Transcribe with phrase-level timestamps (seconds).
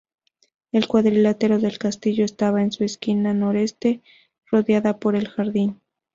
[0.71, 4.01] El cuadrilátero del castillo estaba, en su esquina noreste,
[4.49, 5.79] rodeada por un jardín.